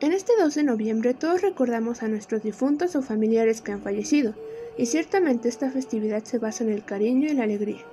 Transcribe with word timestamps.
En 0.00 0.14
este 0.14 0.32
2 0.38 0.54
de 0.54 0.62
noviembre 0.62 1.12
todos 1.12 1.42
recordamos 1.42 2.02
a 2.02 2.08
nuestros 2.08 2.42
difuntos 2.42 2.96
o 2.96 3.02
familiares 3.02 3.60
que 3.60 3.72
han 3.72 3.82
fallecido, 3.82 4.32
y 4.78 4.86
ciertamente 4.86 5.50
esta 5.50 5.70
festividad 5.70 6.24
se 6.24 6.38
basa 6.38 6.64
en 6.64 6.70
el 6.70 6.82
cariño 6.82 7.28
y 7.28 7.34
la 7.34 7.44
alegría. 7.44 7.84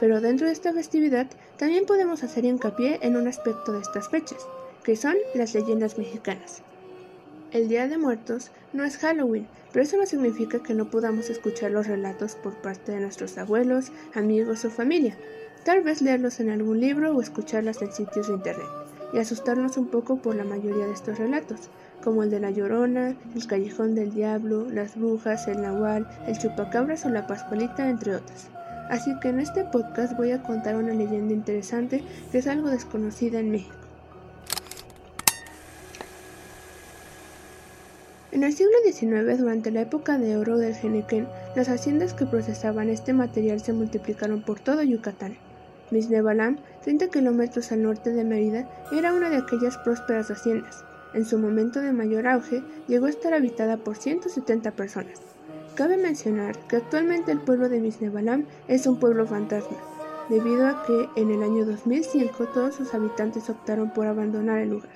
Pero 0.00 0.20
dentro 0.20 0.48
de 0.48 0.52
esta 0.52 0.72
festividad 0.72 1.28
también 1.58 1.86
podemos 1.86 2.24
hacer 2.24 2.44
hincapié 2.44 2.98
en 3.02 3.14
un 3.14 3.28
aspecto 3.28 3.72
de 3.72 3.80
estas 3.80 4.08
fechas, 4.08 4.44
que 4.82 4.96
son 4.96 5.14
las 5.36 5.54
leyendas 5.54 5.98
mexicanas. 5.98 6.62
El 7.52 7.68
Día 7.68 7.86
de 7.86 7.96
Muertos 7.96 8.50
no 8.72 8.82
es 8.82 8.96
Halloween, 8.96 9.46
pero 9.72 9.84
eso 9.84 9.96
no 9.96 10.06
significa 10.06 10.64
que 10.64 10.74
no 10.74 10.90
podamos 10.90 11.30
escuchar 11.30 11.70
los 11.70 11.86
relatos 11.86 12.34
por 12.34 12.54
parte 12.54 12.90
de 12.90 12.98
nuestros 12.98 13.38
abuelos, 13.38 13.92
amigos 14.14 14.64
o 14.64 14.70
familia, 14.70 15.16
tal 15.64 15.82
vez 15.82 16.02
leerlos 16.02 16.40
en 16.40 16.50
algún 16.50 16.80
libro 16.80 17.14
o 17.14 17.20
escucharlas 17.20 17.82
en 17.82 17.92
sitios 17.92 18.28
de 18.28 18.34
internet, 18.34 18.66
y 19.12 19.18
asustarnos 19.18 19.76
un 19.76 19.88
poco 19.88 20.16
por 20.16 20.34
la 20.34 20.44
mayoría 20.44 20.86
de 20.86 20.92
estos 20.92 21.18
relatos, 21.18 21.70
como 22.02 22.22
el 22.22 22.30
de 22.30 22.40
la 22.40 22.50
Llorona, 22.50 23.14
el 23.34 23.46
Callejón 23.46 23.94
del 23.94 24.12
Diablo, 24.12 24.68
las 24.70 24.96
Brujas, 24.96 25.46
el 25.48 25.62
Nahual, 25.62 26.08
el 26.26 26.38
Chupacabras 26.38 27.04
o 27.04 27.10
la 27.10 27.26
Pascualita, 27.26 27.88
entre 27.88 28.16
otras. 28.16 28.48
Así 28.90 29.18
que 29.20 29.28
en 29.28 29.40
este 29.40 29.64
podcast 29.64 30.16
voy 30.16 30.32
a 30.32 30.42
contar 30.42 30.76
una 30.76 30.92
leyenda 30.92 31.32
interesante 31.32 32.02
que 32.30 32.38
es 32.38 32.46
algo 32.46 32.68
desconocida 32.68 33.38
en 33.38 33.50
México. 33.50 33.76
En 38.32 38.42
el 38.42 38.52
siglo 38.54 38.72
XIX, 38.84 39.38
durante 39.38 39.70
la 39.70 39.82
época 39.82 40.18
de 40.18 40.36
oro 40.36 40.58
del 40.58 40.74
Genequén, 40.74 41.28
las 41.54 41.68
haciendas 41.68 42.14
que 42.14 42.26
procesaban 42.26 42.88
este 42.88 43.12
material 43.12 43.60
se 43.60 43.72
multiplicaron 43.72 44.42
por 44.42 44.58
todo 44.58 44.82
Yucatán. 44.82 45.36
Misnebalam, 45.92 46.56
30 46.82 47.08
kilómetros 47.08 47.70
al 47.70 47.82
norte 47.82 48.10
de 48.10 48.24
Mérida, 48.24 48.66
era 48.90 49.12
una 49.12 49.28
de 49.28 49.36
aquellas 49.36 49.76
prósperas 49.78 50.30
haciendas. 50.30 50.84
En 51.14 51.26
su 51.26 51.38
momento 51.38 51.80
de 51.80 51.92
mayor 51.92 52.26
auge, 52.26 52.62
llegó 52.88 53.06
a 53.06 53.10
estar 53.10 53.34
habitada 53.34 53.76
por 53.76 53.96
170 53.96 54.70
personas. 54.72 55.20
Cabe 55.74 55.98
mencionar 55.98 56.58
que 56.66 56.76
actualmente 56.76 57.30
el 57.30 57.40
pueblo 57.40 57.68
de 57.68 57.80
Misnebalam 57.80 58.46
es 58.68 58.86
un 58.86 58.98
pueblo 58.98 59.26
fantasma, 59.26 59.76
debido 60.28 60.66
a 60.66 60.82
que 60.86 61.08
en 61.20 61.30
el 61.30 61.42
año 61.42 61.66
2005 61.66 62.46
todos 62.46 62.74
sus 62.74 62.94
habitantes 62.94 63.50
optaron 63.50 63.90
por 63.90 64.06
abandonar 64.06 64.60
el 64.60 64.70
lugar. 64.70 64.90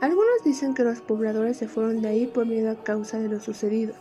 Algunos 0.00 0.42
dicen 0.44 0.72
que 0.72 0.84
los 0.84 1.02
pobladores 1.02 1.58
se 1.58 1.68
fueron 1.68 2.00
de 2.00 2.08
ahí 2.08 2.26
por 2.26 2.46
miedo 2.46 2.70
a 2.70 2.82
causa 2.82 3.18
de 3.18 3.28
lo 3.28 3.38
sucedido, 3.38 3.92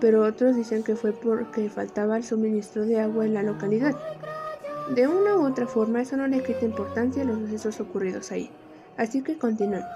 pero 0.00 0.24
otros 0.24 0.54
dicen 0.54 0.84
que 0.84 0.94
fue 0.94 1.12
porque 1.12 1.68
faltaba 1.68 2.16
el 2.16 2.22
suministro 2.22 2.86
de 2.86 3.00
agua 3.00 3.26
en 3.26 3.34
la 3.34 3.42
localidad. 3.42 3.96
De 4.94 5.08
una 5.08 5.36
u 5.36 5.44
otra 5.44 5.66
forma, 5.66 6.00
eso 6.00 6.16
no 6.16 6.28
le 6.28 6.44
quita 6.44 6.64
importancia 6.64 7.22
a 7.22 7.24
los 7.24 7.38
sucesos 7.40 7.80
ocurridos 7.80 8.30
ahí. 8.30 8.50
Así 8.96 9.20
que 9.20 9.36
continuamos. 9.36 9.90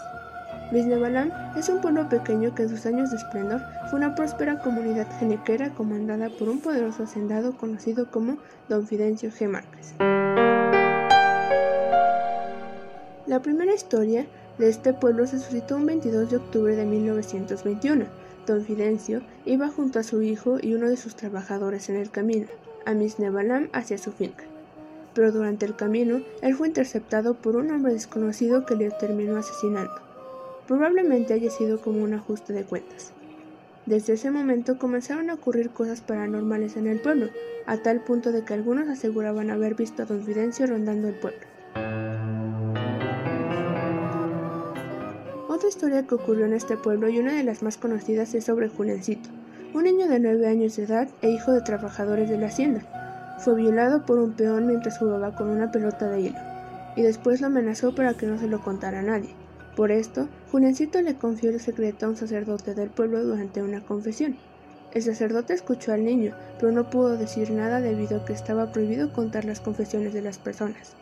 Misnebalam 0.73 1.31
es 1.57 1.69
un 1.69 1.81
pueblo 1.81 2.09
pequeño 2.09 2.55
que 2.55 2.63
en 2.65 2.71
sus 2.71 2.87
años 2.87 3.11
de 3.11 3.17
esplendor 3.17 3.61
fue 3.89 4.01
una 4.01 4.17
próspera 4.17 4.61
comunidad 4.61 5.07
genequera 5.19 5.71
comandada 5.71 6.29
por 6.29 6.49
un 6.49 6.61
poderoso 6.61 7.05
hacendado 7.05 7.57
conocido 7.57 8.11
como 8.11 8.39
Don 8.69 8.85
Fidencio 8.87 9.31
G. 9.31 9.49
Márquez. 9.49 9.95
La 13.27 13.41
primera 13.43 13.73
historia 13.73 14.27
de 14.59 14.69
este 14.69 14.93
pueblo 14.93 15.25
se 15.29 15.39
suscitó 15.39 15.77
un 15.77 15.87
22 15.87 16.31
de 16.31 16.37
octubre 16.37 16.75
de 16.75 16.85
1921. 16.85 18.07
Don 18.45 18.65
Fidencio 18.65 19.23
iba 19.45 19.69
junto 19.69 20.01
a 20.01 20.03
su 20.03 20.21
hijo 20.23 20.59
y 20.61 20.75
uno 20.75 20.89
de 20.89 20.97
sus 20.97 21.15
trabajadores 21.15 21.89
en 21.91 21.97
el 21.97 22.11
camino, 22.11 22.49
a 22.87 22.95
Misnebalam 22.95 23.69
hacia 23.73 23.97
su 23.99 24.11
finca. 24.11 24.50
Pero 25.15 25.33
durante 25.33 25.67
el 25.67 25.77
camino, 25.77 26.21
él 26.43 26.55
fue 26.55 26.69
interceptado 26.69 27.35
por 27.35 27.57
un 27.57 27.71
hombre 27.71 27.93
desconocido 27.93 28.65
que 28.65 28.77
le 28.77 28.91
terminó 28.91 29.37
asesinando. 29.37 29.95
Probablemente 30.69 31.35
haya 31.35 31.51
sido 31.51 31.81
como 31.81 32.03
un 32.03 32.15
ajuste 32.15 32.53
de 32.53 32.65
cuentas. 32.65 33.13
Desde 33.87 34.13
ese 34.13 34.31
momento 34.31 34.79
comenzaron 34.79 35.31
a 35.31 35.35
ocurrir 35.35 35.71
cosas 35.71 36.01
paranormales 36.01 36.77
en 36.77 36.87
el 36.87 37.01
pueblo, 37.01 37.29
a 37.67 37.79
tal 37.79 38.01
punto 38.03 38.31
de 38.31 38.45
que 38.45 38.55
algunos 38.55 38.89
aseguraban 38.89 39.51
haber 39.51 39.75
visto 39.75 40.03
a 40.03 40.07
don 40.07 40.23
Fidencio 40.23 40.67
rondando 40.67 41.09
el 41.09 41.15
pueblo. 41.15 41.41
Otra 45.49 45.69
historia 45.69 46.07
que 46.07 46.15
ocurrió 46.15 46.47
en 46.47 46.53
este 46.53 46.77
pueblo 46.77 47.09
y 47.09 47.19
una 47.19 47.35
de 47.35 47.43
las 47.43 47.63
más 47.63 47.77
conocidas 47.77 48.33
es 48.35 48.45
sobre 48.45 48.69
Juliancito, 48.69 49.29
un 49.75 49.85
niño 49.85 50.09
de 50.09 50.21
nueve 50.21 50.47
años 50.47 50.77
de 50.77 50.85
edad 50.85 51.09
e 51.23 51.31
hijo 51.31 51.53
de 51.53 51.63
trabajadores 51.63 52.29
de 52.29 52.39
la 52.39 52.47
hacienda. 52.47 53.00
Fue 53.41 53.55
violado 53.55 54.05
por 54.05 54.19
un 54.19 54.33
peón 54.33 54.67
mientras 54.67 54.99
jugaba 54.99 55.35
con 55.35 55.49
una 55.49 55.73
pelota 55.73 56.09
de 56.09 56.21
hilo, 56.21 56.39
y 56.95 57.01
después 57.01 57.41
lo 57.41 57.47
amenazó 57.47 57.95
para 57.95 58.13
que 58.13 58.27
no 58.27 58.39
se 58.39 58.49
lo 58.49 58.61
contara 58.61 59.01
a 59.01 59.03
nadie. 59.03 59.35
Por 59.77 59.91
esto, 59.91 60.29
Juliancito 60.53 61.01
le 61.01 61.17
confió 61.17 61.49
el 61.49 61.59
secreto 61.59 62.05
a 62.05 62.11
un 62.11 62.17
sacerdote 62.17 62.75
del 62.75 62.91
pueblo 62.91 63.25
durante 63.25 63.63
una 63.63 63.81
confesión. 63.81 64.37
El 64.93 65.03
sacerdote 65.03 65.55
escuchó 65.55 65.95
al 65.95 66.05
niño, 66.05 66.35
pero 66.59 66.71
no 66.71 66.91
pudo 66.91 67.17
decir 67.17 67.51
nada 67.51 67.81
debido 67.81 68.19
a 68.19 68.25
que 68.27 68.35
estaba 68.35 68.73
prohibido 68.73 69.11
contar 69.13 69.47
las 69.47 69.61
confesiones 69.61 70.13
de 70.13 70.21
las 70.21 70.37
personas. 70.37 70.95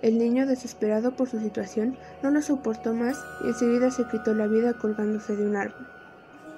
El 0.00 0.18
niño, 0.18 0.46
desesperado 0.46 1.16
por 1.16 1.28
su 1.28 1.40
situación, 1.40 1.96
no 2.22 2.30
lo 2.30 2.40
soportó 2.40 2.94
más 2.94 3.18
y 3.42 3.48
enseguida 3.48 3.90
se 3.90 4.06
quitó 4.06 4.32
la 4.32 4.46
vida 4.46 4.74
colgándose 4.74 5.34
de 5.34 5.44
un 5.44 5.56
árbol. 5.56 5.88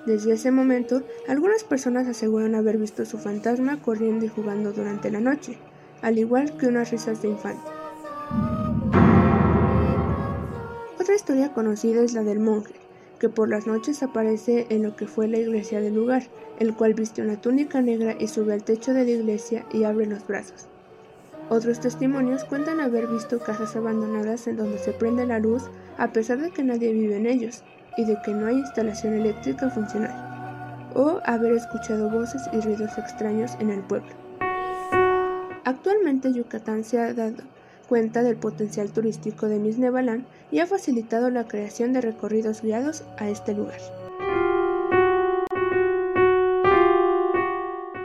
Desde 0.07 0.35
ese 0.35 0.53
momento, 0.53 1.03
algunas 1.27 1.65
personas 1.65 2.07
aseguran 2.07 2.55
haber 2.55 2.79
visto 2.79 3.05
su 3.05 3.19
fantasma 3.19 3.83
corriendo 3.83 4.25
y 4.25 4.29
jugando 4.29 4.73
durante 4.73 5.11
la 5.11 5.19
noche, 5.19 5.59
al 6.01 6.17
igual 6.17 6.57
que 6.57 6.69
unas 6.69 6.93
risas 6.93 7.23
de 7.23 7.29
infante. 7.31 7.69
Otra 11.01 11.13
historia 11.13 11.53
conocida 11.53 12.03
es 12.03 12.15
la 12.15 12.23
del 12.23 12.39
monje, 12.39 12.75
que 13.19 13.29
por 13.29 13.49
las 13.49 13.67
noches 13.67 14.05
aparece 14.05 14.67
en 14.71 14.85
lo 14.85 14.95
que 14.95 15.09
fue 15.09 15.27
la 15.27 15.39
iglesia 15.39 15.81
del 15.81 15.97
lugar, 15.97 16.23
el 16.61 16.73
cual 16.77 16.95
viste 16.95 17.21
una 17.21 17.41
túnica 17.41 17.83
negra 17.83 18.15
y 18.17 18.29
sube 18.29 18.53
al 18.53 18.63
techo 18.63 18.95
de 18.95 19.05
la 19.05 19.11
iglesia 19.11 19.67
y 19.73 19.83
abre 19.83 20.07
los 20.07 20.25
brazos. 20.25 20.69
Otros 21.49 21.81
testimonios 21.81 22.45
cuentan 22.45 22.79
haber 22.79 23.09
visto 23.09 23.41
casas 23.41 23.75
abandonadas 23.75 24.47
en 24.47 24.57
donde 24.57 24.79
se 24.79 24.93
prende 24.93 25.27
la 25.27 25.41
luz 25.41 25.65
a 25.99 26.13
pesar 26.13 26.39
de 26.41 26.53
que 26.53 26.63
nadie 26.63 26.93
vive 26.93 27.17
en 27.17 27.27
ellos 27.27 27.65
y 27.97 28.05
de 28.05 28.21
que 28.23 28.33
no 28.33 28.47
hay 28.47 28.57
instalación 28.59 29.15
eléctrica 29.15 29.71
funcional, 29.71 30.15
o 30.95 31.21
haber 31.25 31.53
escuchado 31.53 32.11
voces 32.11 32.43
y 32.53 32.61
ruidos 32.61 32.97
extraños 32.99 33.57
en 33.61 33.71
el 33.71 33.81
pueblo. 33.81 34.11
Actualmente 35.65 36.33
Yucatán 36.33 36.85
se 36.85 37.01
ha 37.01 37.13
dado 37.13 37.43
cuenta 37.89 38.23
del 38.23 38.37
potencial 38.37 38.91
turístico 38.91 39.49
de 39.49 39.59
Misnebalán 39.59 40.27
y 40.51 40.61
ha 40.61 40.67
facilitado 40.67 41.31
la 41.31 41.49
creación 41.49 41.93
de 41.93 42.01
recorridos 42.01 42.63
guiados 42.63 43.05
a 43.19 43.29
este 43.29 43.55
lugar. 43.55 43.81